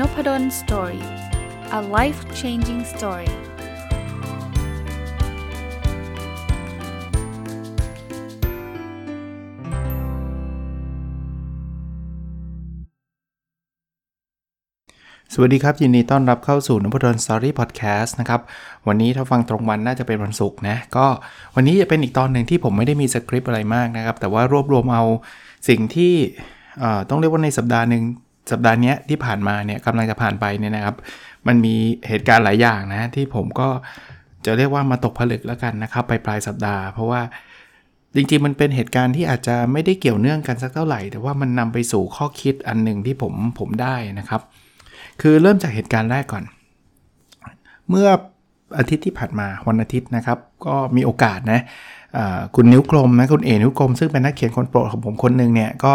[0.00, 1.04] Nopadol Story
[1.78, 3.30] a life changing story
[15.32, 18.40] สวัสดีครับ ยินดีต้อนรับเข้าสู่นพดล Story พอดแคสต์นะครับ
[18.86, 21.06] วันนี้ถ้าฟังตรงวันน่าจะเป็นวันศุกร์นะ ก็
[21.54, 25.02] วันนี้จะเป็นอีกตอนหนึ่งที่ผมไม่ได้มีสคริปต์อะไรมากนะครับ แต่ว่ารวบรวมเอา
[25.68, 26.14] สิ่งที่
[27.08, 28.02] ต้องเรียกว่าในสัปดาห์หนึ่ง
[28.50, 30.96] สัปดาห์นี้ที่ผ่านมาเนี่ยกำลังจะผ่านไปเนี่ยนะครับ
[31.46, 31.74] มันมี
[32.08, 33.68] เหตุการณ์หลายอย่างนะที่ผมก็
[34.44, 37.20] จะเรียกว่ามาตกผลึกแล้วกันนะครับไปปลายสัปดาห์ เพราะว่า
[38.14, 44.40] จริงๆมันเป็นเหตุการณ์ที่อาจจะไม่ได้เกี่ยวเนื่องกันสักเท่าไหร่ แต่ว่ามันนำไปสู่ข้อคิดอันหนึ่งที่ผมผมได้นะครับ
[45.20, 46.44] คือเริ่มจากเหตุการณ์แรกก่อน
[47.90, 48.08] เมื่อ
[48.78, 51.60] อาทิตย์ที่ผ่านมาวันอาทิตย์นะครับ ก็มีโอกาสนะ
[52.56, 55.94] คุณนิ้วกลมนะคุณเอ๋นิ้วกลมซึ่งเป็นนักเขียนคนโปรดของผมคนหนึ่งเนี่ยก็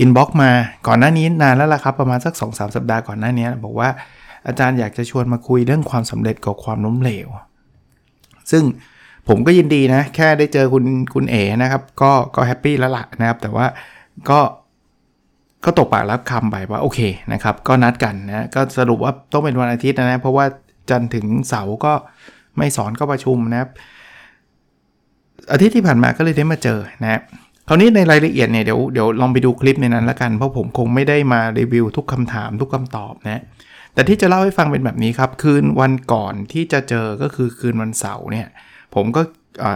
[0.00, 0.50] inbox มา
[0.86, 3.88] ก่อนหน้านี้นานแล้วล่ะครับ ประมาณสัก 2-3 สัปดาห์ก่อนหน้านี้ บอกว่า
[4.46, 7.28] อาจารย์อยากจะชวนมาคุยเรื่องความสำเร็จกับความล้มเหลว
[8.50, 8.62] ซึ่ง
[9.28, 13.66] ผมก็ยินดีนะ แค่ได้เจอคุณคุณเอ๋นะครับ ก็ก็ happy แล้วล่ะนะครับ แต่ว่า
[14.30, 14.40] ก็
[15.64, 17.00] ก็ตกปากรับคำไปว่าโอเค
[17.32, 20.44] นะครับ ก็นัดกันนะก็สรุปว่าต้องเป็นวันอาทิตย์นะเพราะว่า
[20.90, 21.92] จันถึงเสาร์ก็
[22.58, 23.70] ไม่สอนก็ประชุมนะครับ
[25.52, 27.22] อาทิตย์ที่ผ่านมาก็เลยได้มาเจอนะครับ
[27.70, 33.42] คราวนี้ในรายละเอียดเนี่ยเดี๋ยวเดี๋ยวลองไปดูคลิปในนั้นละกัน เพราะผมคงไม่ได้มารีวิวทุกคำถามทุกคำตอบนะ
[33.94, 38.46] แต่ที่จะเล่าให้ฟังเป็นแบบนี้ครับ คืนวันก่อนที่จะเจอก็คือคืนวันเสาร์เนี่ย
[38.94, 39.22] ผมก็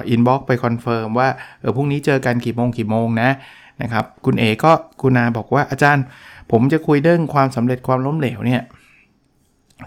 [0.08, 1.28] inbox ไป confirm ว่า
[1.60, 3.30] เออพรุ่งนี้เจอกันกี่โมงกี่โมงนะ
[3.82, 6.04] นะครับคุณเอ๋ก็กรุณาบอกว่าอาจารย์
[6.50, 8.62] ผมจะคุยเรื่องความสำเร็จความล้มเหลวเนี่ย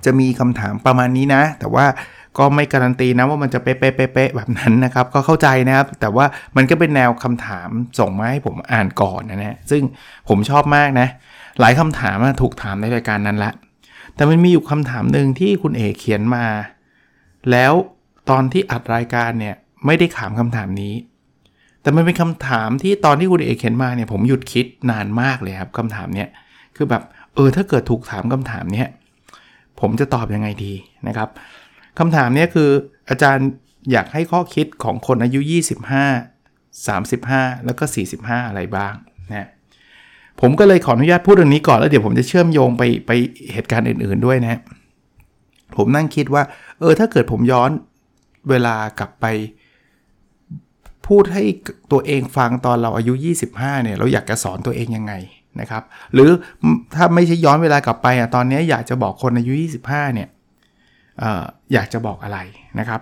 [0.06, 1.86] จะมีคำถามประมาณนี้นะ แต่ว่า
[2.38, 6.26] ก็ไม่การันตีนะว่ามันจะเป๊ะๆแบบนั้นนะครับ ก็เข้าใจนะครับ แต่ว่า
[6.58, 7.70] มันก็เป็นแนวคำถาม
[8.00, 9.82] ส่งมาให้ผมอ่านก่อนนะฮะซึ่ง
[10.30, 11.08] ผมชอบมากนะ
[11.60, 13.52] หลายคำถามถูกถามในรายการนั้นละ
[14.16, 16.46] แต่มันมีอยู่คำถามหนึ่งที่คุณเอกเขียนมา
[17.52, 17.74] แล้ว
[18.30, 20.94] ตอนที่อัดรายการเนี่ยไม่ได้ถามคำถามนี้
[21.82, 26.30] แต่มันเป็นคำถามที่ตอนที่คุณเอกเขียนมาเนี่ยผมหยุดคิดนานมากเลยครับคำถามเนี้ย
[26.76, 27.04] คือแบบ
[27.36, 28.88] เออถ้าเกิดถูกถามคำถามเนี้ย
[29.80, 30.74] ผมจะตอบยังไงดี
[31.08, 31.30] นะครับ
[32.00, 32.70] คำถามนี้คือ
[33.10, 33.50] อาจารย์
[33.92, 35.40] อยากให้ข้อคิดของคนอายุ
[36.34, 37.84] 25 35 แล้วก็
[38.16, 38.94] 45 อะไรบ้าง
[39.34, 39.48] นะ
[40.42, 43.12] ผมก็เลยขออนุญาตพูดเรื่องนี้ก่อนแล้วเดี๋ยวผมจะเชื่อมโยงไปไป
[43.54, 44.60] เหตุการณ์อื่น ๆด้วยนะ
[45.76, 46.44] ผมนั่งคิดว่า
[46.80, 47.70] เออถ้าเกิดผมย้อน
[48.50, 49.26] เวลากลับไป
[51.08, 51.44] พูดให้
[51.92, 53.14] ตัวเองฟังตอนเราอายุ
[53.50, 55.14] 25 เนี่ย เราอยากจะสอนตัวเองยังไง
[55.60, 55.84] นะครับ
[56.14, 56.30] หรือ
[56.96, 59.54] ถ้าไม่ใช่ย้อนเวลากลับไปอะตอนนี้อยากจะบอกคนอายุ
[59.86, 60.30] 25 เนี่ย
[61.74, 62.40] อยากจะบอกอะไร
[62.80, 63.02] นะครับ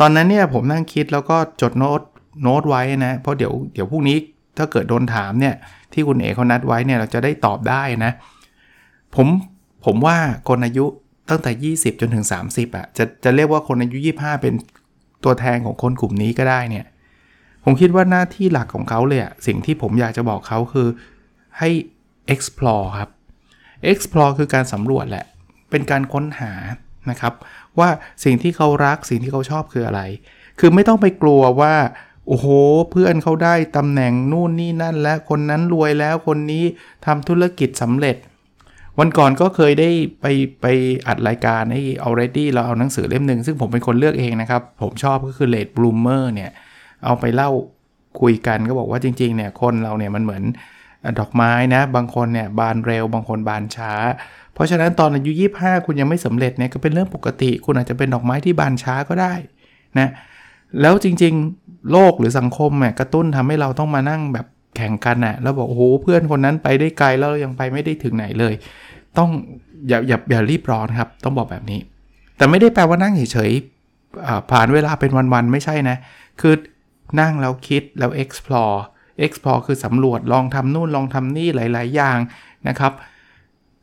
[0.00, 2.00] ตอนนั้นเนี่ยผมนั่งคิดแล้วก็จดโน้ต
[2.42, 4.16] โน้ตไว้นะเพราะเดี๋ยวเดี๋ยวพรุ่งนี้
[4.58, 5.54] ถ้าเกิดโดนถามเนี่ย
[5.92, 8.12] ที่คุณเอกเขานัดไว้เนี่ยเราจะได้ตอบได้นะ
[9.14, 9.26] ผม
[9.84, 10.16] ผมว่า
[10.48, 10.84] คนอายุ
[11.30, 14.54] ตั้งแต่ 20 จนถึง 30อะ่ะจะจะเรียกว่าคนอายุ 25 เป็น
[15.24, 16.86] ตัวแทนของคนกลุ่มนี้ก็ได้เนี่ย
[17.64, 20.88] ผมคิดว่าหน้าที่หลักของเขาเลยอะสิ่งที่ผมอยากจะบอกเขาคือ
[21.58, 21.70] ให้
[22.34, 23.10] explore ครับ
[23.92, 25.26] explore คือการสำรวจแหละ
[25.70, 26.52] เป็นการค้นหา
[27.10, 27.34] นะครับ
[27.78, 27.88] ว่า
[28.24, 30.02] สิ่งที่เขารักสิ่งที่เขาชอบคืออะไร
[30.60, 31.74] คือไม่ต้องไปกลัวว่า
[32.28, 32.46] โอ้โห
[32.90, 36.64] เพื่อนเขาได้ตำแหน่งนู่นนี่นั่น และคนนั้นรวยแล้วคนนี้
[37.06, 38.16] ทำธุรกิจสำเร็จ
[38.98, 39.90] วันก่อนก็เคยได้
[40.20, 40.26] ไป
[40.60, 40.66] ไป
[41.06, 46.50] อัดรายการให้ already เราเอาหนังสือเล่มหนึ่งซึ่งผมเป็นคนเลือกเองนะครับ ผมชอบก็คือ late bloomer เนี่ย
[47.04, 47.50] เอาไปเล่า
[48.20, 50.44] คุยกันก็บอกว่าจริงๆเนี่ยคนเราเนี่ยมันเหมือน
[51.18, 53.92] ดอกไม้นะ บางคนเนี่ยบานเร็ว บางคนบานช้า
[54.54, 55.30] เพราะฉะนั้นตอนอายุ
[55.60, 59.34] 25 คุณยังไม่สำเร็จเนี่ยก็เป็นเรื่องปกติ คุณอาจจะเป็นดอกไม้ที่บานช้าก็ได้
[59.98, 60.08] นะ
[60.80, 64.46] แล้วจริงๆ โลกหรือสังคมเนี่ยกระตุ้นทำให้เราต้องมานั่งแบบ
[64.76, 68.54] แข่งกันนะ่ะแล้วบอกโอ้โหเพื่อนคนนั้นไปได้ไกลแล้วยังไปไม่ได้ถึงไหนเลย
[69.18, 69.30] ต้อง
[69.88, 71.80] อย่าอย่าอย่ารีบร้อนครับ ต้องบอกแบบนี้
[72.36, 75.96] แต่ไม่ได้แปลว่านั่งเฉยๆผ่านเวลาเป็นวันๆไม่ใช่นะ
[76.40, 76.54] คือ
[77.20, 78.78] นั่งแล้วคิดแล้ว explore
[79.24, 82.18] explore คือสำรวจลองทำนู่นลองทำนี่หลาย ๆ อย่าง
[82.68, 82.92] นะครับ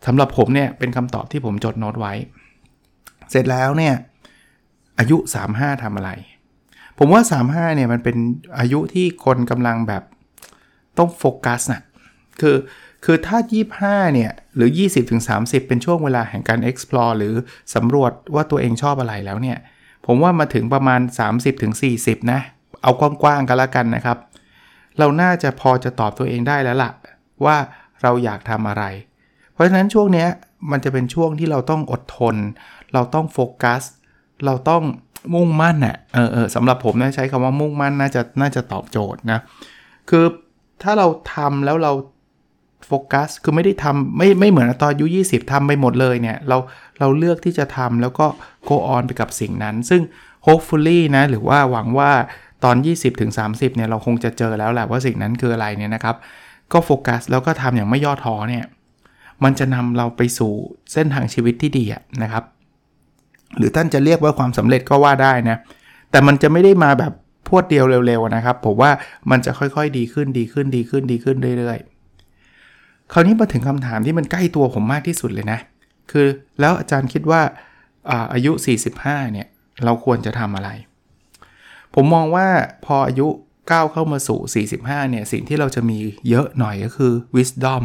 [0.07, 2.13] สำหรับผมเนี่ยเป็นคำตอบที่ผมจดโน้ตไว้
[3.31, 3.93] เสร็จแล้วเนี่ย
[4.99, 5.17] อายุ
[5.51, 6.11] 35ทำอะไร
[6.97, 8.17] ผมว่า 35เนี่ยมันเป็น
[8.59, 10.03] อายุที่คนกำลังแบบ
[10.97, 11.81] ต้องโฟกัสนะ
[12.41, 12.57] คือ
[13.05, 13.37] คือถ้า
[13.77, 14.69] 25 เนี่ย หรือ
[15.19, 17.33] 20-30 เป็นช่วงเวลาแห่งการ explore หรือ
[17.75, 19.57] สำรวจว่าตัวเองชอบอะไรแล้วเนี่ย
[20.05, 21.01] ผมว่ามาถึงประมาณ
[21.65, 22.39] 30-40 นะ
[22.83, 24.17] เอากว้างๆกันละกันนะครับ
[24.99, 26.91] เราน่าจะพอจะตอบตัวเองได้แล้วละ่ะ
[27.45, 27.57] ว่า
[28.01, 28.83] เราอยากทำอะไร
[29.57, 30.25] เพราะฉะนั้นช่วงนี้
[30.71, 32.35] มันจะเป็นช่วงที่เราต้องอดทน
[32.93, 33.81] เราต้องโฟกัส
[34.45, 34.83] เราต้อง
[35.33, 39.39] มุ่งมั่นน่ะเออเออสำหรับผมนะใช้คำว่ามุ่งมั่นน่าจะน่าจะตอบโจทย์นะ
[40.09, 40.25] คือ
[40.83, 41.93] ถ้าเราทำแล้วเรา
[42.87, 46.57] โฟกัสคือไม่ได้ทำไม่ไม่เหมือนตอนอายุ20ทำไปหมดเลยเนี่ยเรา
[46.99, 48.25] เราเลือกที่จะทำแล้วก็
[48.69, 50.01] go on ไปกับสิ่งนั้น ซึ่ง
[50.47, 52.11] hopefully นะหรือว่าหวังว่า
[52.63, 56.15] ตอน 20ถึง30เนี่ยเราคงจะเจอแล้วแหละว่าสิ่งนั้นคืออะไรเนี่ยนะครับ
[56.73, 58.65] ก็โฟกัสแล้วก็ทำอย่างไม่ย่อท้อเนี่ย
[59.43, 60.51] มันจะนำเราไปสู่
[60.93, 61.85] เส้นทางชีวิตที่ดี
[62.23, 62.43] นะครับ
[63.57, 65.57] หรือท่านจะเรียกว่าความสำเร็จก็ว่าได้นะ
[66.11, 67.13] แต่มันจะไม่ได้มาแบบ
[67.47, 68.91] พวดเดียวเร็วๆนะครับ ผมว่า
[69.31, 75.59] มันจะค่อยๆดีขึ้นดีขึ้นดีขึ้นดีขึ้นเรื่อยๆ คราวนี้มาถึงคำถามที่มันใกล้ตัวผมมากที่สุดเลยนะ
[76.11, 76.27] คือ
[76.59, 77.41] แล้วอาจารย์คิดว่า
[78.09, 78.51] อาอายุ
[78.93, 79.47] 45 เนี่ย
[79.83, 80.69] เราควรจะทำอะไร
[81.95, 82.47] ผมมองว่า
[82.85, 83.27] พออายุ
[83.71, 85.97] ก้าวเข้ามาสู่ 45 เนี่ย สิ่งที่เราจะมี
[86.29, 87.83] เยอะหน่อยก็คือ wisdom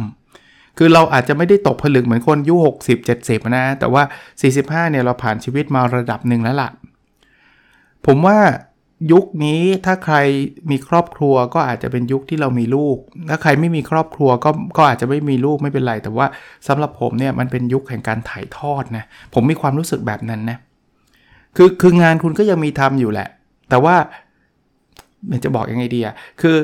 [0.77, 4.03] คือเราอาจจะไม่ได้ตกผลึกเหมือนคนอายุ60 70 นะ แต่ว่า
[4.67, 6.69] 45 เนี่ยเราผ่านชีวิตมาระดับหนึ่งแล้วล่ะ
[8.05, 8.39] ผมว่า
[9.11, 10.15] ยุคนี้ถ้าใคร
[10.71, 12.97] มีครอบครัวก็อาจจะเป็นยุคที่เรามีลูก
[13.29, 16.25] ถ้าใครไม่มีครอบครัวก็ก็อาจจะไม่มีลูกไม่เป็นไร แต่ว่า
[16.67, 19.03] สำหรับผมเนี่ยมันเป็นยุคแห่งการถ่ายทอดนะ
[19.33, 20.57] ผมมีความรู้สึกแบบนั้นนะ
[21.55, 23.27] คือคืองานคุณก็ยังมีทำอยู่แหละ
[23.69, 23.95] แต่ว่า
[25.43, 26.57] จะบอกยังไงดีอะคือ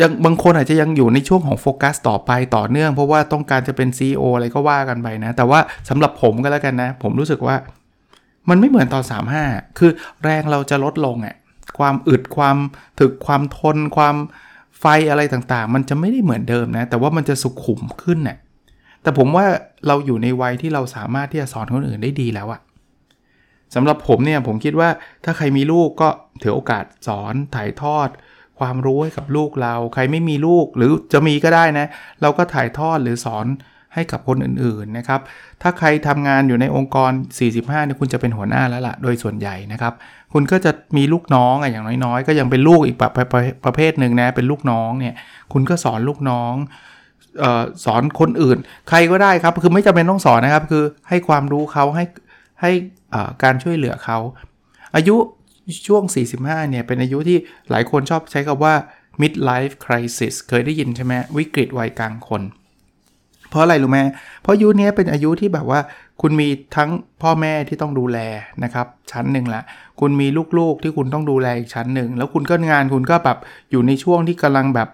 [0.00, 7.56] ยังบางคนอาจจะยังอยู่ในช่วงของโฟกัสต่อไปต่อเนื่อง เพราะว่าต้องการจะเป็น CEO อะไรก็ว่ากันไปนะ แต่ว่าสำหรับผมก็แล้วกันนะ ผมรู้สึกว่า
[8.48, 9.04] มันไม่เหมือนตอน
[9.40, 9.90] 35 คือ
[10.24, 11.36] แรงเราจะลดลงอะ่ะ
[11.78, 12.56] ความอึดความ
[13.00, 14.16] ถึกความทน ความ
[14.80, 18.36] ไฟอะไรต่างๆ มันจะไม่ได้เหมือนเดิมนะ แต่ว่ามันจะสุขุมขึ้นน่ะ
[19.02, 19.46] แต่ผมว่า
[19.86, 22.60] เราอยู่ในวัยที่เราสามารถที่จะสอนคนอื่นได้ดีแล้วอะ
[23.74, 24.88] สำหรับผมเนี่ยผมคิดว่า
[25.24, 26.08] ถ้าใครมีลูกก็
[26.42, 28.08] ถือโอกาสสอนถ่ายทอด
[28.58, 31.86] ความรู้ให้กับลูกเรา ใครไม่มีลูกหรือจะมีก็ได้นะ
[32.22, 33.46] เราก็ถ่ายทอดหรือสอน
[33.94, 35.20] ให้กับคนอื่นๆนะครับ
[35.62, 37.10] ถ้าใครทำงานอยู่ในองค์กร
[37.48, 39.92] 45เนี่ยคุณจะเป็นหัวหน้าแล้วละ่ะ โดยส่วนใหญ่นะครับ
[40.32, 43.26] คุณก็จะมีลูกน้องอะอย่างน้อยๆ ก็ยังเป็นลูกอีกประประ
[43.64, 45.14] ประเภทหนึ่งนะ เป็นลูกน้องเนี่ย
[45.52, 46.54] คุณก็สอนลูกน้อง
[47.42, 52.04] ออสอนคนอื่น ใครก็ได้ครับ คือไม่จำเป็นต้องสอนนะครับ คือให้ความรู้เขาให้
[52.60, 52.70] ให้
[53.42, 54.18] การช่วยเหลือเขา
[54.94, 55.16] อายุ
[55.86, 56.02] ช่วง
[56.36, 57.38] 45 เนี่ย เป็นอายุที่
[57.70, 58.74] หลายคนชอบใช้คำว่า
[59.20, 62.42] midlife crisis เคยได้ยินใช่ไหมวิกฤตวัยกลางคน
[63.50, 63.98] เพราะอะไรรู้ไหม
[64.42, 65.80] เพราะอายุนี้เป็นอายุที่แบบว่า
[66.22, 66.90] คุณมีทั้ง
[67.22, 68.18] พ่อแม่ที่ต้องดูแล
[68.64, 69.62] นะครับ ชั้นหนึ่งละ
[70.00, 70.26] คุณมี
[70.58, 73.38] ลูกๆที่คุณต้องดูแลอีกชั้นหนึ่ง แล้วคุณก็งานคุณก็แบบ
[73.70, 74.88] อยู่ในช่วงที่กำลังแบบ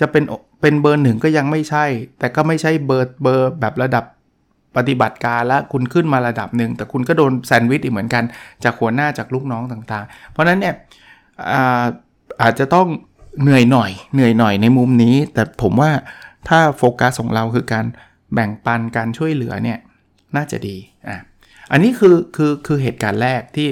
[0.00, 0.24] จะเป็น
[0.60, 1.84] เป็นเบอร์หนึ่งก็ยังไม่ใช่
[2.18, 4.04] แต่ก็ไม่ใช่เบอร์เบอร์แบบระดับ
[4.76, 8.24] ปฏิบัติการแล้วคุณขึ้นมาระดับหนึ่งแต่คุณก็โดนแซนด์วิชอีกเหมือนกัน
[8.64, 10.74] จากหัวหน้าจากลูกน้องต่างๆ เพราะนั้นเนี่ย
[11.52, 11.84] อา
[12.42, 12.86] อาจจะต้อง
[13.42, 15.90] เหนื่อยหน่อย เหนื่อยหน่อยในมุมนี้ แต่ผมว่า
[16.48, 17.86] ถ้าโฟกัสของเราคือการ
[18.34, 19.78] แบ่งปันการช่วยเหลือเนี่ย
[20.36, 20.76] น่าจะดี
[21.08, 21.16] อะ
[21.72, 23.68] อันนี้คือคือคือเหตุการณ์แรกที่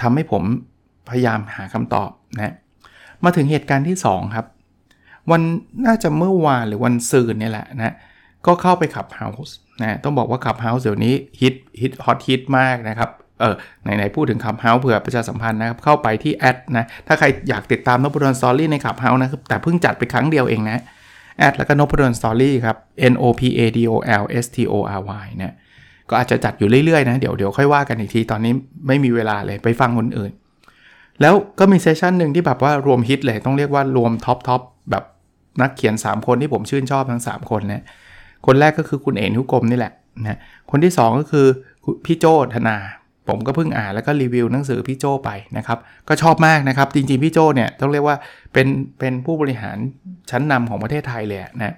[0.00, 0.42] ทำให้ผม
[1.08, 2.54] พยายามหาคำตอบนะ
[3.24, 4.46] มาถึงเหตุการณ์ที่ 2 ครับ
[5.30, 5.42] วัน
[5.86, 7.94] น่าจะเมื่อวานหรือวันซืนนี่แหละนะ
[8.46, 13.10] ก็เข้าไป Clubhouse นะต้องบอกว่า Clubhouse เดี๋ยวนี้ฮิตฮิตฮอตฮิตมากนะครับ
[13.40, 20.78] เออไหนๆพูดถึง Clubhouse เผื่อประชาสัมพันธ์นะครับ เข้าไปที่ at นะ ถ้าใครอยากติดตามนพดล Story ใน Clubhouse นะครับแต่เพิ่งจัดไปครั้งเดียวเองนะ
[21.38, 22.76] at แล้วก็นพดล Story ครับ
[23.12, 25.54] N O P A D O L S T O R Y นะ
[26.10, 28.52] ก็อาจจะจัดอยู่เรื่อยๆนะ เดี๋ยวเดี๋ยวค่อยว่ากันอีกที ตอนนี้
[28.86, 30.32] ไม่มีเวลาเลยไปฟังคนอื่น
[31.20, 34.60] แล้วก็มี session หนึ่งที่แบบว่ารวมฮิตเลย ต้องเรียกว่ารวม top top
[34.90, 35.04] แบบ
[35.62, 37.84] นักเขียน 3 คนที่ผมชื่นชอบทั้ง 3 คนนะ
[38.46, 40.38] คนแรกก็คือคุณเอ๋นิ้วกลมนี่แหละนะ
[40.70, 41.46] คนที่ 2 ก็คือ
[42.04, 42.76] พี่โจ้ธนา
[43.28, 45.78] ผมก็เพิ่งอ่านแล้วก็รีวิวหนังสือพี่โจ้ไปนะครับ
[46.08, 48.16] ก็ชอบมากนะครับ จริงๆ พี่โจ้เนี่ยต้องเรียกว่า
[48.52, 48.66] เป็น
[48.98, 49.76] เป็นผู้บริหาร
[50.30, 51.74] ชั้นนำของประเทศไทยเลยนะ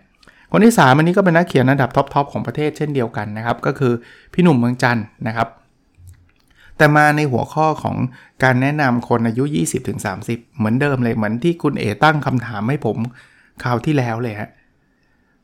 [0.52, 3.92] คนที่ 3 อันนี้ก็เป็นนักเขียนระดับ top ๆของประเทศเช่นเดียวกันนะครับ ก็คือ
[4.32, 5.48] พี่หนุ่มเมืองจันท์นะครับ
[6.76, 7.96] แต่มาในหัวข้อของ
[8.44, 9.44] การแนะนำคนอายุ
[10.00, 12.96] 20-30 เหมือนเดิมเลยเหมือนที่คุณเอตั้งคำถามให้ผม
[13.62, 14.50] คราวที่แล้วเลยฮะ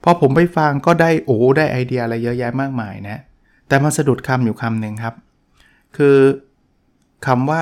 [0.04, 3.18] พอผมไปฟังก็ได้โอ้ได้ไอเดียอะไรเยอะแยะมากมายนะ
[3.68, 5.14] แต่มาสะดุดคำอยู่คำหนึ่งครับ
[5.96, 6.16] คือ
[7.26, 7.60] คำว่า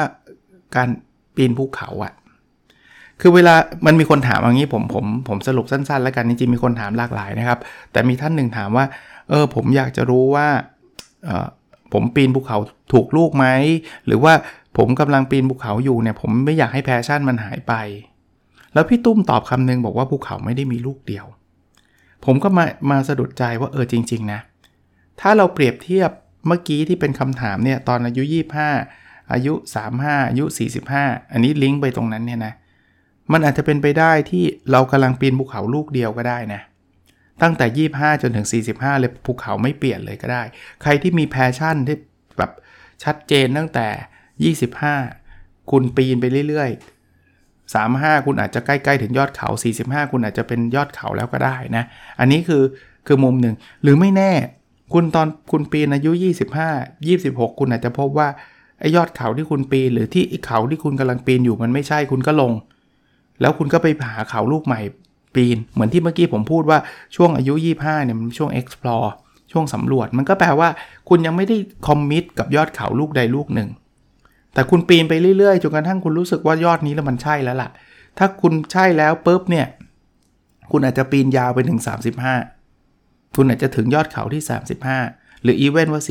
[0.77, 0.89] การ
[1.37, 2.13] ปีนภูเขาอะ
[3.21, 3.55] คือเวลา
[3.87, 7.59] มันมีคนถามอย่างนี้ผมผมผมสรุปสั้นๆ แล้วกันจริงๆมีคนถามหลากหลายนะครับ
[7.93, 8.85] แต่มีท่านหนึ่งถามว่า
[9.29, 10.49] เออผมอยากจะรู้ว่า
[11.25, 11.47] เออ
[11.93, 12.59] ผมปีนภูเขา
[12.93, 13.47] ถูกลูกไหม
[14.07, 14.33] หรือว่า
[14.77, 17.75] ผมกำลังปีนภูเขาอยู่เนี่ยผมไม่อยากให้แพชชั่นมันหายไป
[18.75, 21.27] แล้วพี่ตุ้มตอบคำนึงบอกว่าภูเขาไม่ได้มีลูกเดียว
[22.27, 24.41] ผมก็มามาสะดุดใจว่าเออจริง ๆ นะ
[25.21, 26.11] ถ้าเราเปรียบเทียบ
[26.47, 28.23] เมื่อกี้ที่เป็นคำถามเนี่ยตอนอายุ
[28.77, 29.53] 25 อายุ
[29.93, 30.45] 35 อายุ
[30.93, 32.55] 45 อันนี้ลิงก์ไปตรงนั้นเนี่ยนะ
[33.33, 36.61] มันอาจจะเป็นไปได้ที่เรากำลังปีนภูเขาลูกเดียวก็ได้นะ
[37.43, 40.43] ตั้งแต่ 25 จนถึง 45 เลยภูเขาไม่เปลี่ยนเลยก็ได้
[40.83, 41.97] ใครที่มีแพชชั่นที่
[42.39, 42.51] แบบ
[43.05, 44.53] ชัดเจนตั้งแต่
[45.19, 46.71] 25 คุณปีนไปเรื่อย
[47.75, 49.49] 35 คุณอาจจะใกล้ๆถึงยอดเขา
[49.81, 51.85] 45 คุณอาจจะเป็นยอดเขาแล้วก็ได้นะ
[52.21, 52.63] อันนี้คือ
[53.07, 54.33] คือมุมหนึ่ง หรือไม่แน่
[54.93, 56.11] คุณตอนคุณปีนอายุ
[56.61, 58.29] 25 26 คุณอาจจะพบว่า
[58.81, 62.53] ไอ้ยอดเขาที่คุณปีนหรือที่เขาที่คุณกำลังปีนอยู่มันไม่ใช่คุณก็ลง
[63.41, 64.81] แล้วคุณก็ไปหาเขาลูกใหม่
[65.35, 66.79] ปีน เหมือนที่เมื่อกี้ผมพูดว่า
[67.17, 69.09] ช่วงอายุ 25เนี่ยมันช่วง explore
[69.53, 70.69] ช่วงสำรวจ มันก็แปลว่า
[71.09, 71.57] คุณยังไม่ได้
[71.87, 73.69] คอมมิตกับยอดเขาลูกใดลูกหนึ่ง
[74.57, 77.71] แต่คุณปีนไปเรื่อยๆจนกระทั่งคุณรู้สึกว่ายอดนี้แล้วมันใช่แล้วล่ะ
[78.19, 79.67] ถ้าคุณใช่แล้วปุ๊บเนี่ย
[80.71, 81.81] คุณอาจจะปีนยาวไปถึง
[82.57, 84.43] 35 คุณอาจจะถึงยอดเขาที่
[84.93, 86.03] 35 หรืออีเวนต์ว่า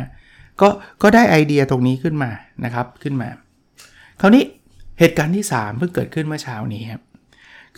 [0.00, 0.68] 45 ก็
[1.02, 2.30] ก็ได้ไอเดียตรงนี้ขึ้นมา
[2.64, 3.28] นะครับขึ้นมา
[4.20, 4.44] คราวนี้
[4.98, 7.02] เหตุการณ์ที่ 3 เพิ่งเกิดขึ้นเมื่อเช้านี้ครับ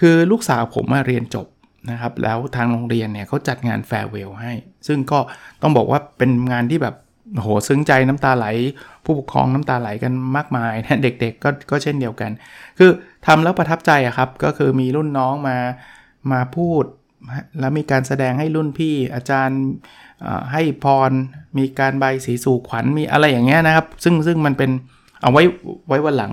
[0.00, 1.46] คือลูกสาวผมมาเรียนจบ
[1.90, 4.52] นะครับ แล้วทางโรงเรียนเนี่ยเขาจัดงาน farewell ให้
[4.86, 5.18] ซึ่งก็
[5.62, 6.94] ต้องบอกว่าเป็นงานที่แบบ
[7.40, 8.46] โหซึ้งใจน้ำตาไหล
[9.04, 12.30] ผู้ปกครองน้ำตาไหลกันมากมายนะเด็กๆก็ก็เช่นเดียวกัน
[12.78, 12.90] คือ
[13.26, 15.56] ทำแล้วประทับใจอะครับก็คือมีรุ่นน้องมา
[16.32, 16.84] มาพูด
[17.60, 19.60] แล้วมีการแสดงให้รุ่นพี่อาจารย์
[20.52, 21.10] ให้พร
[21.58, 24.70] มีการใบสีสู่ขวัญมีอะไรอย่างเงี้ยนะครับ ซึ่งซึ่งมันเป็น
[25.20, 25.42] เอาไว้
[25.88, 26.32] ไว้วันหลัง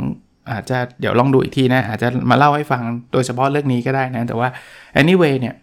[0.51, 4.49] อาจจะเดี๋ยวลองดูอีกทีนะอาจจะมาเล่าให้ฟังโดยเฉพาะเรื่องนี้ก็ได้นะแต่ว่า
[5.01, 5.55] anyway เนี่ย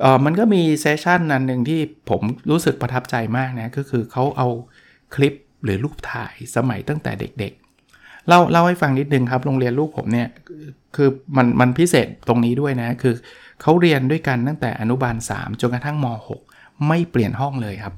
[0.00, 1.80] เออมันก็มีเซสชันนันหนึ่งที่
[2.10, 4.48] ผมรู้สึกประทับใจมากนะ ก็คือเขาเอา
[5.14, 5.34] คลิป
[5.64, 10.28] หรือรูปถ่ายสมัยตั้งแต่เด็กๆ เล่าเล่าให้ฟังนิดนึงครับ โรงเรียนลูกผมเนี่ย
[10.96, 13.14] คือมันมันพิเศษตรงนี้ด้วยนะ คือ
[13.62, 16.06] เขาเรียนด้วยกันตั้งแต่อนุบาล 3 จนกระทั่งม
[16.46, 17.94] .6 ไม่เปลี่ยนห้องเลยครับ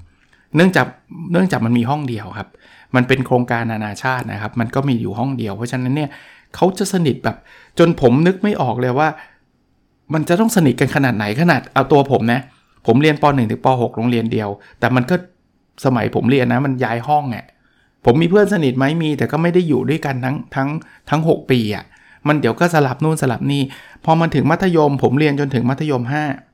[0.57, 0.87] เนื่องจาก
[1.33, 2.49] เนื่องจากมันมีห้องเดียวครับ
[2.95, 6.11] มันเป็นโครงการนานาชาตินะครับ มันก็มีอยู่ห้องเดียว เพราะฉะนั้นเนี่ย
[6.55, 7.37] เขาจะสนิทแบบ
[7.79, 9.09] จนผมนึกไม่ออกเลยว่า
[10.13, 12.41] มันจะต้องสนิทกันขนาดไหนขนาดเอาตัวผมนะ
[12.87, 14.49] ผมเรียนป .1 ถึงป .6 โรงเรียนเดียว
[14.81, 15.15] แต่มันก็
[15.85, 17.45] สมัยผมเรียนนะ มันย้ายห้องอะ
[18.05, 20.69] ผมมีเพื่อนสนิทไหมมี แต่ก็ไม่ได้อยู่ด้วยกันทั้งทั้ง
[21.11, 21.85] ทั้ง 6 ปีอะ
[22.29, 23.63] มันเดี๋ยวก็สลับนู่นสลับนี่
[24.05, 26.54] พอมันถึงมัธยม ผมเรียนจนถึงมัธยม 5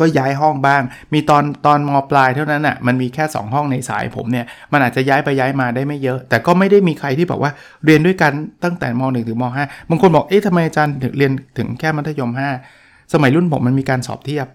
[0.00, 0.82] ก็ย้ายห้องบ้าง
[1.12, 7.52] มีตอนตอนมปลายเท่านั้นอะ มันมีแค่ 2 ห้องในสายผมเนี่ย มันอาจจะย้ายไปย้ายมาได้ไม่เยอะ แต่ก็ไม่ได้มีใครที่บอกว่า
[7.84, 8.32] เรียนด้วยกัน
[8.64, 12.30] ตั้งแต่ม .1 ถึงม .5 บางคนบอก เอ๊ะทำไมอาจารย์ถึงเรียนถึงแค่มัธยม
[12.70, 14.46] 5 สมัยรุ่นผมมันมีการสอบเทียบ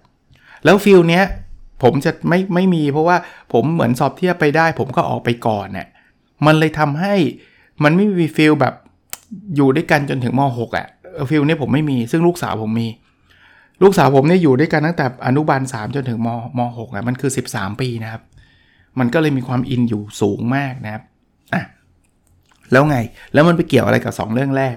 [0.65, 1.23] แล้วฟิลเนี้ย
[1.83, 3.17] ผมจะไม่ไม่มีเพราะว่า
[3.53, 5.87] ผมเหมือนสอบเทียบไปได้ ผมก็ออกไปก่อนเนี่ย
[6.45, 7.15] มันเลยทำให้
[7.83, 8.73] มันไม่มี feel แบบ
[9.55, 10.87] อยู่ด้วยกันจนถึงม .6 อะ
[11.29, 12.87] feel เนี้ยผมไม่มี ซึ่งลูกสาวผมมี
[13.83, 16.59] ลูกสาวผมเนี่ยอยู่ด้วยกันตั้งแต่อนุบาล 3 จนถึงม.
[16.77, 18.21] 6อะมันคือ 13 ปีนะครับ
[18.99, 21.03] มันก็เลยมีความอินอยู่สูงมากนะครับ
[21.53, 21.63] อะ
[22.71, 22.97] แล้วไง
[23.33, 24.75] แล้วมันไปเกี่ยวอะไรกับ 2 เรื่องแรก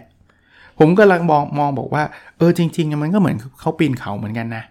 [0.79, 2.05] ผมกำลังมองมองบอกว่า
[2.39, 4.63] เออจริงๆ มันก็เหมือนเขาปีนเขาเหมือนกันนะ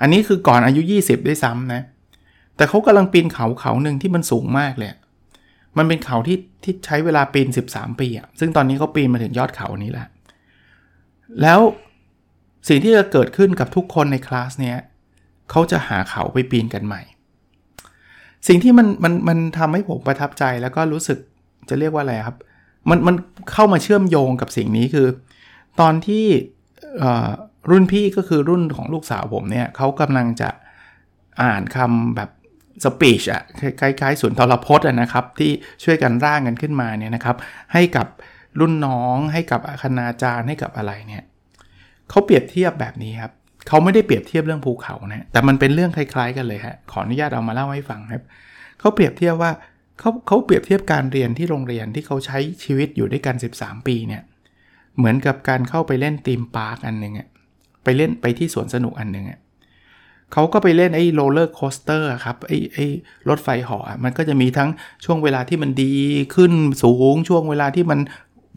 [0.00, 1.82] อันนี้คือก่อนอายุ 20 ด้วยซ้ำนะ
[2.56, 4.90] แต่เขากำลังปีนเขาเขาหนึ่งที่มันสูงมากเลย
[5.78, 10.06] มันเป็นเขาที่ที่ใช้เวลาปีน 13 ปีอะซึ่งตอนนี้เขาปีนมาถึงยอดเขานี้แหละ
[11.42, 11.60] แล้ว
[12.68, 14.78] สิ่งที่จะเกิดขึ้นกับทุกคนในคลาสเนี้ย
[15.50, 17.02] เขาจะหาเขาไปปีนกันใหม่
[18.48, 21.18] สิ่งที่มันมันมันทำให้ผมประทับใจแล้วก็รู้สึก
[21.68, 22.36] จะเรียกว่าอะไรครับ
[22.90, 23.16] มันมัน
[23.52, 25.08] เข้ามาเชื่อมโยงกับสิ่งนี้คือ
[25.80, 26.26] ตอนที่
[27.70, 30.50] รุ่นพี่ก็คือรุ่นของลูกสาวผมเนี่ยเขากำลังจะ
[31.42, 32.30] อ่านคำแบบ
[32.84, 33.42] สปีชอะ
[33.80, 35.50] คล้ายๆสุนทรพจน์นะครับ ที่
[35.84, 37.36] ช่วยกันร่างกันขึ้นมาเนี่ยนะครับ
[37.72, 38.06] ให้กับ
[38.60, 41.24] รุ่นน้องให้กับคณาจารย์ให้กับอะไรเนี่ย
[42.10, 43.32] เขาเปรียบเทียบแบบนี้ครับ
[43.68, 48.22] เขาไม่ได้เปรียบเทียบเรื่องภูเขานะแต่มันเป็นเรื่องคล้าย ๆ กันเลยฮะขออนุญาตเอามาเล่าให้ฟังครับ
[48.80, 49.50] เขาเปรียบเทียบว่า
[49.98, 54.22] เขาเขาเปรียบเทียบการเรียนที่โรงเรียนที่เขาใช้ชีวิตอยู่ด้วยกัน 13 ปีเนี่ย
[54.96, 57.28] เหมือนกับการเข้าไปเล่น theme park อันหนึ่งอะ
[57.84, 59.40] ไปเล่นไปที่สวนสนุกอันหนึ่งอะ
[60.32, 62.86] เขาก็ไปเล่นไอ้ roller coaster ครับไอ้ไอ้
[63.28, 64.70] รถไฟเหาะมันก็จะมีทั้ง
[65.04, 65.94] ช่วงเวลาที่มันดี
[66.34, 68.00] ขึ้นสูงช่วงเวลาที่มัน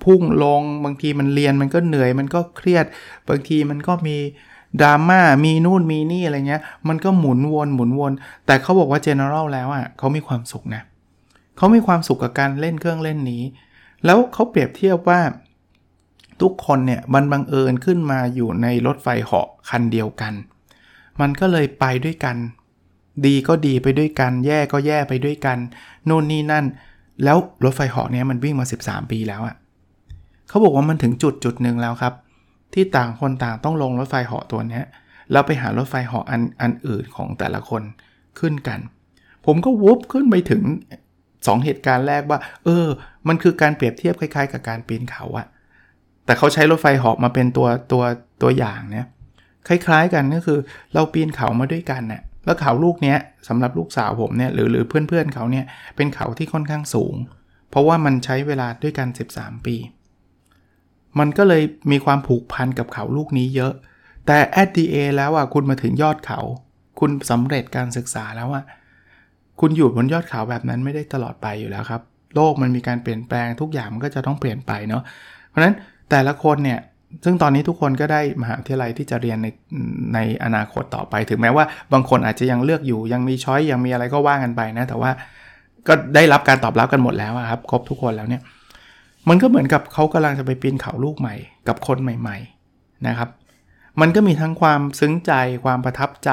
[0.03, 2.85] พุ่งลง บางทีมันเรียนมันก็เหนื่อยมันก็เครียด
[3.27, 4.17] บางทีมันก็มี
[4.81, 8.11] ดราม่ามีนู่นมีนี่อะไรเงี้ย มันก็หมุนวนหมุนวน
[8.45, 10.81] แต่เขาบอกว่า general แล้วอะเขามีความสุขนะ
[11.57, 13.43] เขามีความสุขกับการเล่นเครื่องเล่นนี้
[14.05, 15.21] แล้วเขาเปรียบเทียบว่า
[16.41, 20.33] ทุกคนเนี่ยมันบังเอิญขึ้นมาอยู่ในรถไฟเหาะคันเดียวกัน
[21.21, 22.37] มันก็เลยไปด้วยกัน
[23.25, 25.57] ดีก็ดีไปด้วยกัน แย่ก็แย่ไปด้วยกัน
[26.05, 26.65] โน่นนี่นั่น
[27.23, 29.55] แล้วรถไฟเหาะเนี้ยมันวิ่งมา 13 ปีแล้วอะ่ะ
[30.49, 32.13] เขาบอกว่ามันถึงจุดจุดหนึ่งแล้วครับ
[32.73, 34.81] ที่ต่างคนต่างต้องลงรถไฟเหาะตัวนี้
[35.31, 37.83] แล้วไปหารถไฟเหาะอันอันอื่นของแต่ละคน
[38.39, 38.79] ขึ้นกัน
[39.45, 40.63] ผมก็วุบขึ้นไปถึง
[41.17, 42.85] 2 เหตุการณ์แรกว่า เออ
[43.27, 45.47] มันคือการเปรียบเทียบคล้ายๆ กับการปีนเขาอะ
[46.25, 48.03] แต่เขาใช้รถไฟเหาะมาเป็นตัวตัว
[48.41, 49.07] ตัวอย่างเนี่ย
[49.67, 50.59] คล้ายๆกันก็คือ
[50.93, 55.65] เราปีนเขามาด้วยกันเนะ่ยแล้วเขาลูกเนี้ยสำหรับลูกสาวผมเนี่ยหรือหรือเพื่อนๆเขาเนี่ย
[55.95, 57.15] เป็นเขาที่ค่อนข้างสูง
[57.69, 59.75] เพราะว่ามันใช้เวลาด้วยกัน 13 ปี
[61.19, 63.73] มันก็เลยมีความผูกพันกับเขาลูกนี้เยอะ
[64.25, 66.39] แต่ at the a แล้วอะคุณมาถึงยอดเขา
[66.99, 68.63] คุณสำเร็จการศึกษาแล้วอะ
[69.59, 72.01] คุณอยู่บนยอดเขาแบบนั้นไม่ได้ตลอดไปอยู่แล้วครับ
[72.35, 75.03] โลกมันมีการเปลี่ยนแปลงทุกอย่างมันก็จะต้องเปลี่ยนไปเนาะ
[75.47, 75.75] เพราะฉะนั้น
[76.09, 76.79] แต่ละคนเนี่ย
[77.25, 79.47] ซึ่งตอนนี้ทุกคนก็ได้มหาวิทยาลัยที่จะเรียนใน
[80.13, 85.11] ในอนาคตต่อไป ถึงแม้ว่าบางคนอาจจะยังเลือกอยู่ยังมีช้อยยังมีอะไรก็ว่ากันไปนะ แต่ว่า
[85.87, 88.41] ก็ได้รับการตอบรับกันหมดแล้วครับ ครบทุกคนแล้วเนี่ย
[89.29, 91.35] มันก็เหมือนกับเขากำลังจะไปปีนเขาลูกใหม่
[91.67, 92.37] กับคนใหม่
[92.71, 93.29] ๆนะครับ
[94.01, 95.31] มันก็มีทั้งความซึ้งใจ
[95.65, 96.31] ความประทับใจ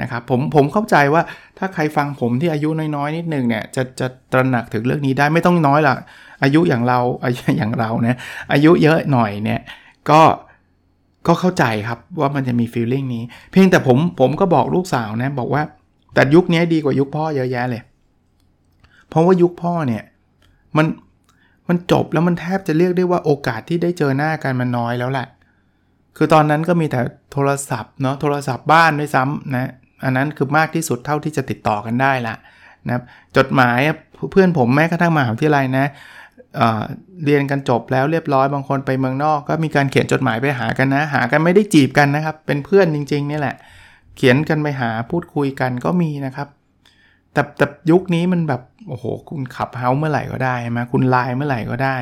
[0.00, 1.22] นะครับผมผมเข้าใจว่า
[1.58, 5.94] ถ้าใครฟังผมที่อายุน้อยๆนิดนึงเนี่ยจะจะตระหนักถึงเรื่องนี้ได้ไม่ต้องน้อยละ
[6.42, 8.16] อายุอย่างเราอายุอย่างเรานะ
[8.52, 9.60] อายุเยอะหน่อยเนี่ย
[10.10, 10.20] ก็
[11.26, 15.62] ก็เข้าใจครับว่ามันจะมีฟีลลิ่งนี้ เพียงแต่ผมผมก็บอกลูกสาวนะบอกว่า
[16.14, 17.82] แต่ยุคนี้ดีกว่ายุคพ่อเยอะแยะเลย
[19.08, 20.02] เพราะว่ายุคพ่อเนี่ย
[20.76, 20.86] มัน
[21.68, 25.26] มันจบแล้วมันแทบจะเรียกได้ว่าโอกาสที่ได้เจอหน้ากันมันน้อยแล้วแหละ
[26.16, 27.00] คือตอนนั้นก็มีแต่
[27.32, 29.70] โทรศัพท์เนาะโทรศัพท์บ้านด้วยซ้ำนะ
[30.04, 32.34] อันนั้นคือมากที่สุดเท่าที่จะติดต่อกันได้ละ
[32.86, 33.02] นะ
[33.36, 33.78] จดหมาย
[34.32, 35.86] เพื่อนผมแม้กระทั่งมหาวิทยาลัยนะ
[36.56, 43.56] เเรียนกันจบแล้วเรียบร้อยบางคนไปเมืองนอก ก็มีการเขียนจดหมายไปหากันนะ หากันไม่ได้จีบกันนะครับ เป็นเพื่อนจริงๆนี่แหละ
[44.16, 46.48] เขียนกันไปหาพูดคุยกันก็มีนะครับ
[47.34, 51.96] แต่แต่ยุคนี้มันแบบ โอ้โห คุณขับเฮาเมื่อไหร่ก็ได้ใช่ไหมคุณไลน์เมื่อไหร่ก็ได้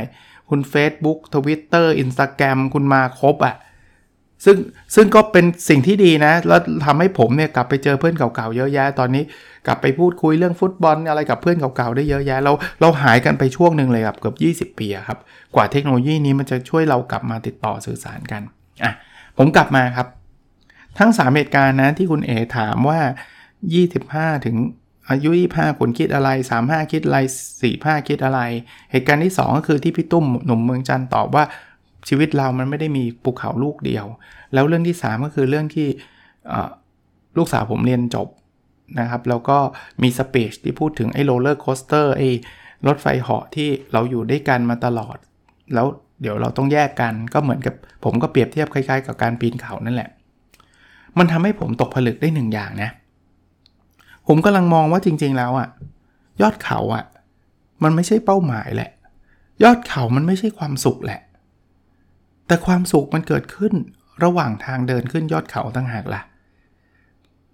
[0.48, 3.56] คุณ Facebook Twitter Instagram คุณมาครบอะ่ะ
[4.44, 4.56] ซึ่ง
[4.94, 9.22] ซึ่งก็เป็นสิ่งที่ดีนะ แล้วทำให้ผมเนี่ยกลับไปเจอเพื่อนเก่าๆเยอะแยะ ตอนนี้
[9.66, 14.32] กลับไปพูดคุยเรื่องฟุตบอลอะไรกับเพื่อนเก่าๆได้เยอะแยะ เราเราหายกันไปช่วงหนึ่งเลยครับเกือ
[14.64, 15.18] บ20 ปีครับ
[15.54, 18.42] กว่าเทคโนโลยีนี้มันจะช่วยเรากลับมาติดต่อสื่อสารกัน
[18.84, 18.92] อะ
[19.38, 20.06] ผมกลับมาครับ
[20.98, 23.00] ทั้ง 3 เหตุการณ์นะที่คุณเอถามว่า
[24.32, 24.56] 25 ถึง
[25.12, 26.28] อายุ25คุณคิดอะไร
[26.60, 27.18] 35 คิดอะไร
[27.62, 28.40] 45 คิดอะไร
[28.92, 31.44] เหตุการณ์ที่ 2 ก็คือที่พี่ตุ้มหนุ่มเมืองจันตอบว่า
[32.08, 34.06] ชีวิตเรามันไม่ได้มีภูเขาลูกเดียว
[34.54, 35.88] แล้วเรื่องที่ 3 ก็คือเรื่องที่
[37.36, 38.28] ลูกสาวผมเรียนจบ
[39.00, 39.58] นะครับ แล้วก็
[40.02, 42.28] มี speech ที่พูดถึงไอ้ roller coaster ไอ้
[42.86, 45.16] รถไฟเหาะที่เราอยู่ด้วยกันมาตลอด
[45.74, 45.86] แล้ว
[46.22, 50.10] เดี๋ยวเราต้องแยกกันก็เหมือนกับผมก็เปรียบเทียบคล้ายๆ กับการปีนเขานั่นแหละ
[51.18, 52.90] มันทำให้ผมตกผลึกได้หนึ่งอย่างนะ
[54.26, 55.68] ผมกำลังมองว่าจริง ๆ แล้วอะ
[56.40, 57.04] ยอดเขาอะ
[57.82, 58.90] มันไม่ใช่เป้าหมายแหละ
[59.62, 61.20] ยอดเขามันไม่ใช่ความสุขแหละ
[62.46, 63.72] แต่ความสุขมันเกิดขึ้น
[64.24, 66.22] ระหว่างทางเดินขึ้นยอดเขาตั้งหากละ่ะ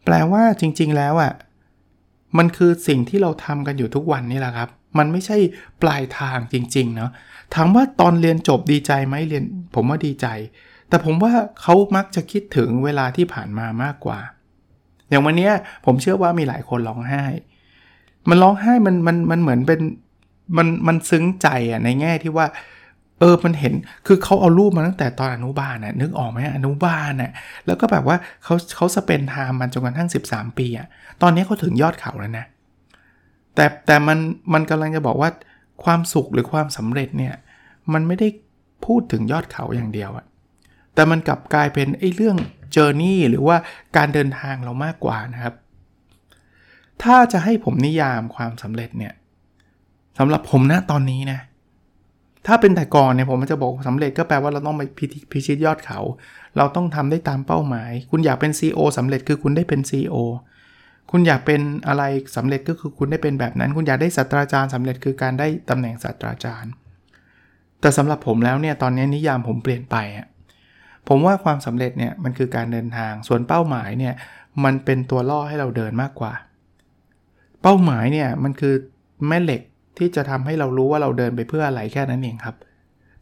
[0.05, 1.33] แปลว่าจริง ๆ แล้วอะ่ะ
[2.39, 5.37] มันคือสิ่งที่เราทำกันอยู่ทุกวันนี่แหละครับ มันไม่ใช่
[5.83, 7.11] ปลายทางจริง ๆ เนาะ
[7.55, 10.27] ถามว่าตอนเรียนจบดีใจไหมเรียน ผมว่าดีใจ
[10.89, 14.19] แต่ผมว่าเขามักจะคิดถึงเวลาที่ผ่านมามากกว่า
[15.09, 15.51] อย่างวันนี้
[15.87, 17.25] ผมเชื่อว่ามีหลายคนร้องไห้
[18.29, 19.81] มันร้องไห้มันมันมันเหมือนเป็น
[20.57, 22.47] มันมันซึ้งใจอะในแง่ที่ว่า
[23.21, 23.75] เออมันเห็น
[24.07, 27.31] คือเขาเอารูปมาตั้งแต่ตอนอนุบาลน่ะนึกออกไหมอนุบาลน่ะ
[27.67, 30.87] แล้วก็แบบว่าเขาเขา spend time มันจนกระทั่ง 13 ปีอะ
[31.23, 32.47] ตอนนี้เขาถึงยอดเขาแล้วนะ
[33.55, 34.19] แต่แต่มัน
[34.53, 35.31] มันกำลังจะบอกว่า
[35.85, 37.35] ความสุขหรือความสำเร็จเนี่ย
[37.93, 38.29] มันไม่ได้
[38.87, 40.27] พูดถึงยอดเขาอย่างเดียวอะ
[40.99, 42.37] แต่มันกลับกลายเป็นไอ้เรื่อง
[42.73, 43.57] journey หรือว่า
[43.97, 45.55] การเดินทางเรามากกว่านะครับ
[47.03, 49.15] ถ้าจะให้ผมนิยามความสำเร็จเนี่ย
[50.19, 51.41] สำหรับผมนะตอนนี้นะ
[52.47, 54.83] ถ้าเป็นแต่ก่อนเนี่ยผมจะบอกสำเร็จก็แปลว่าเราต้องไป
[55.33, 56.01] พิชิตยอดเขา
[56.57, 60.17] เราต้องทำได้ตามเป้าหมาย คุณอยากเป็น CEO สำเร็จคือคุณได้เป็น CEO
[61.11, 62.03] คุณอยากเป็นอะไร
[62.37, 66.73] สำเร็จก็คือคุณได้เป็นแบบนั้น คุณอยากได้ศาสตราจารย์สำเร็จคือการได้ตำแหน่งศาสตราจารย์
[67.81, 70.27] แต่สำหรับผมแล้วเนี่ยตอนนี้นิยามผมเปลี่ยนไปอะ
[71.09, 74.15] ผมว่าความสำเร็จเนี่ยมันคือการเดินทาง ส่วนเป้าหมายเนี่ย
[74.65, 76.33] มันเป็นตัวล่อให้เราเดินมากกว่า
[77.63, 78.75] เป้าหมายเนี่ยมันคือ
[79.29, 79.63] แม่เหล็ก
[79.99, 82.57] ที่จะทำให้เรารู้ว่าเราเดินไปเพื่ออะไรแค่นั้นเองครับ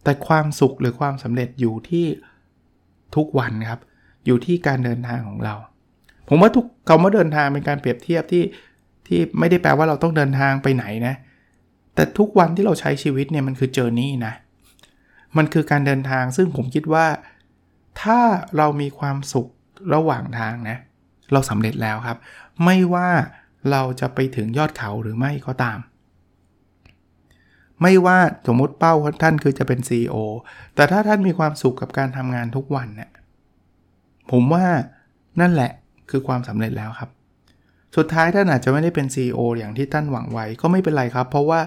[0.04, 2.06] แต่ความสุขหรือความสำเร็จอยู่ที่
[3.16, 3.80] ทุกวันครับ
[4.26, 5.54] อยู่ที่การเดินทางของเรา
[6.28, 8.44] ผมว่าทุกคำว่าเดินทางเป็นการเปรียบเทียบที่
[9.06, 11.14] ที่ไม่ได้แปลว่าเราต้องเดินทางไปไหนนะ
[11.94, 14.34] แต่ทุกวันที่เราใช้ชีวิตเนี่ยมันคือเจอร์นี่นะ
[15.36, 17.06] มันคือการเดินทางซึ่งผมคิดว่า
[18.02, 18.20] ถ้า
[18.56, 19.48] เรามีความสุข
[19.94, 20.78] ระหว่างทางนะ
[21.32, 22.18] เราสำเร็จแล้วครับ
[22.64, 23.08] ไม่ว่า
[23.70, 25.78] เราจะไปถึงยอดเขาหรือไม่ก็ตาม
[27.82, 30.16] ไม่ว่าสมมติเป้าท่านคือจะเป็น CEO
[30.74, 33.10] แต่ถ้าท่านมีความสุขกับการทำงานทุกวันเนี่ย
[34.30, 34.64] ผมว่า
[35.40, 35.72] นั่นแหละ
[36.10, 37.10] คือความสำเร็จแล้วครับ
[37.96, 41.60] สุดท้ายท่านอาจจะไม่ได้เป็น CEO อย่างที่ท่านหวังไว้ก็ไม่เป็นไรครับ เพราะว่า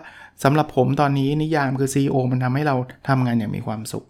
[0.44, 2.76] สำหรับผมตอนนี้นิยามคือ CEO มันทำให้เรา
[3.10, 4.06] ทำงานอย่างมีความสุข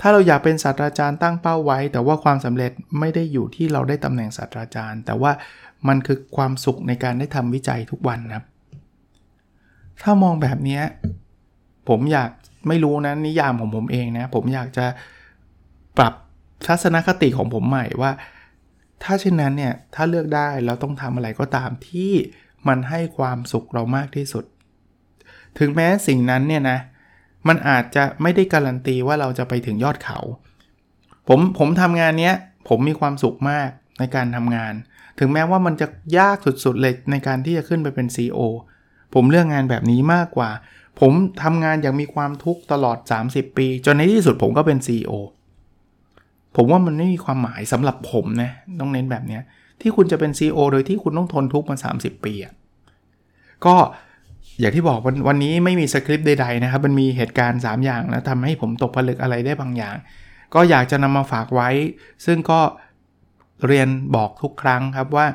[0.00, 5.32] ถ้าเราอยากเป็นศาสตราจารย์ตั้งเป้าไว้ แต่ว่าความสำเร็จไม่ได้อยู่ที่เราได้ตำแหน่งศาสตราจารย์ แต่ว่า
[5.88, 8.44] มันคือความสุขในการได้ทำวิจัยทุกวันครับ
[10.02, 10.80] ถ้ามองแบบนี้
[11.88, 12.30] ผมอยาก
[12.68, 14.86] ไม่รู้นะนิยามของผมเองนะ ผมอยากจะ
[15.98, 16.14] ปรับ
[16.66, 18.12] ทัศนคติของผมใหม่ว่า
[19.02, 22.12] ถ้าเช่นนั้นเนี่ย ถ้าเลือกได้เราต้องทำอะไรก็ตามที่
[22.68, 24.44] มันให้ความสุขเรามากที่สุด
[25.58, 26.78] ถึงแม้สิ่งนั้นเนี่ยนะ
[27.48, 30.18] มันอาจจะไม่ได้การันตีว่าเราจะไปถึงยอดเขา
[31.28, 32.34] ผมผมทำงานเนี้ย
[32.68, 34.74] ผมมีความสุขมากในการทำงาน
[35.18, 35.86] ถึงแม้ว่ามันจะ
[36.18, 38.40] ยากสุดๆเลยในการที่จะขึ้นไปเป็น CEO
[39.14, 40.50] ผมเลือกงานแบบนี้มากกว่า
[41.00, 45.12] ผมทำงานอย่างมีความทุกข์ตลอด 30 ปี จนในที่สุดผมก็เป็น CEO
[46.56, 49.40] ผมว่ามันไม่มีความหมายสำหรับผมนะต้องเน้นแบบนี้
[49.80, 52.52] ที่คุณจะเป็น CEO โดยที่คุณต้องทนทุกข์มา 30 ปีอะ
[53.66, 53.74] ก็
[54.60, 59.96] อย่างที่บอกวันวันนี้ไม่มีสคริปต์ใดๆนะครับ มันมีเหตุการณ์ 3 อย่างแล้วทำให้ผมตกผลึกอะไรได้บางอย่าง
[60.54, 61.68] ก็อยากจะนำมาฝากไว้
[62.26, 62.60] ซึ่งก็
[63.66, 65.26] เรียนบอกทุกครั้งครับว่า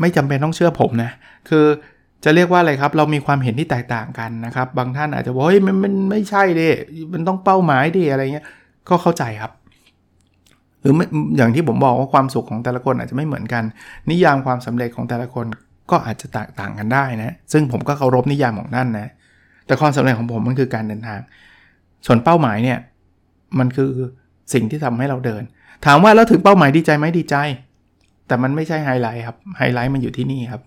[0.00, 1.10] ไม่จำเป็นต้องเชื่อผมนะ
[1.48, 1.66] คือ
[2.24, 6.68] จะเรียกว่าอะไรครับ เรามีความเห็นที่แตกต่างกันนะครับ บางท่านอาจจะบอกเฮ้ยมันมันไม่ใช่ดิ
[7.12, 8.46] มันต้องเป้าหมายดิอะไรเงี้ย
[8.88, 9.52] ก็เข้าใจครับ
[10.80, 10.94] หรือ
[11.36, 13.62] อย่างที่ผมบอกว่าความสุขของแต่ละคนอาจจะไม่เหมือนกัน
[14.10, 15.46] นิยามความสำเร็จของแต่ละคน
[15.90, 19.10] ก็อาจจะแตกต่างกันได้นะ ซึ่งผมก็เคารพนิยามของท่นนะ
[19.66, 21.20] แต่ความสำเร็จของผมมันคือการเดินทาง
[22.06, 22.78] ส่วนเป้าหมายเนี่ย
[23.58, 23.90] มันคือ
[24.52, 25.42] สิ่งที่ทำให้เราเดิน
[25.86, 27.36] ถามว่าแล้วถึงเป้าหมายดีใจไหมดีใจ
[28.26, 30.62] แต่มันไม่ใช่ไฮไลท์ครับ ไฮไลท์มันอยู่ที่นี่ครับ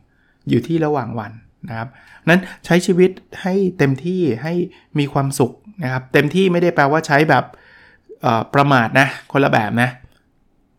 [0.50, 1.32] อยู่ที่ระหว่างวัน
[1.70, 1.90] นะครับ
[2.30, 4.54] นั้นใช้ชีวิตให้เต็มที่ให้
[5.00, 5.52] มีความสุข
[5.84, 7.44] นะครับ เต็มที่ไม่ได้แปลว่าใช้แบบ
[8.54, 9.90] ประมาทนะ คนละแบบนะ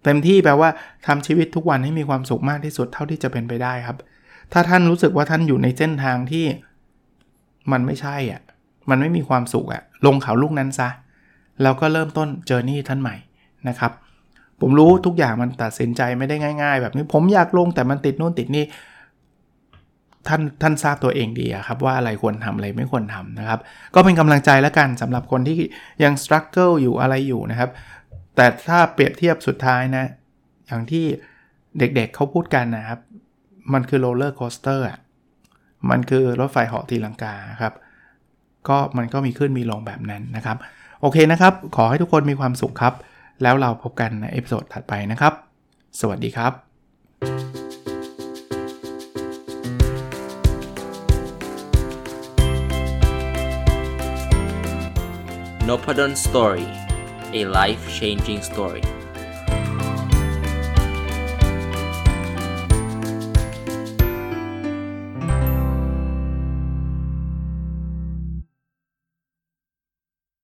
[0.05, 0.69] เต็มที่แปลว่า
[1.07, 3.97] ทำชีวิตทุกวันให้มีความสุขมากที่สุดเท่าที่จะเป็นไปได้ครับ
[4.53, 6.45] ถ้าท่านรู้สึกว่าท่านอยู่ในเส้นทางที่
[7.73, 8.43] มันไม่ใช่อะ
[8.91, 10.89] มันไม่มีความสุขอะ ลงเขาลูกนั้นซะ
[11.63, 13.17] แล้วก็เริ่มต้นเจอร์นี่ท่านใหม่
[13.69, 13.93] นะครับ
[14.61, 18.65] ผมรู้ทุกอย่างมันตัดสินใจไม่ได้ง่าย ๆ แบบนี้ผมอยากลงแต่มันติดนู่นติดนี่
[20.29, 23.61] ท่านท่านทราบตัวเองดีครับว่าอะไรควรทำอะไรไม่ควรทำนะครับ
[23.95, 25.59] ก็เป็นกำลังใจแล้วกันสำหรับคนที่
[26.05, 27.71] ยัง struggle อยู่อะไรอยู่นะครับ
[28.37, 30.05] แต่ถ้าเปรียบเทียบสุดท้ายนะ
[30.67, 31.05] อย่างที่
[31.79, 33.01] เด็กๆเเขาพูดกันนะครับ
[33.73, 34.99] มันคือ roller coaster อะ
[35.91, 37.75] มันคือรถไฟเหาะตีลังกาครับ
[38.69, 40.57] ก็มันก็มีขึ้นมีลงแบบนั้นนะครับ
[41.01, 42.95] โอเคนะครับ ขอให้ทุกคนมีความสุขครับ
[43.43, 45.33] แล้วเราพบกันใน episode ถัดไปนะครับ
[46.01, 46.53] สวัสดีครับ
[55.69, 56.67] n o p a d o n Story
[57.39, 58.85] a life changing story